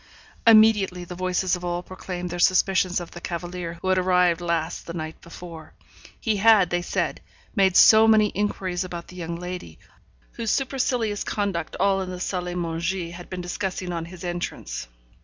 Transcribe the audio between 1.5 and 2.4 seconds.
of all proclaimed their